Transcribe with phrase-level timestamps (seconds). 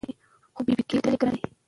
[0.55, 1.43] خو بېبي کېدل یې ګران دي